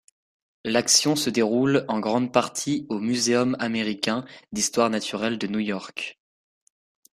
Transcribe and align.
L'action 0.65 1.15
se 1.15 1.29
déroule 1.29 1.85
en 1.87 1.99
grande 1.99 2.33
partie 2.33 2.87
au 2.89 2.97
Muséum 2.97 3.55
américain 3.59 4.25
d'histoire 4.51 4.89
naturelle 4.89 5.37
de 5.37 5.45
New 5.45 5.59
York. 5.59 6.19